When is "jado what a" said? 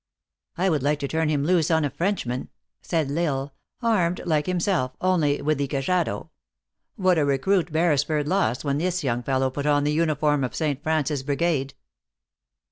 5.77-7.23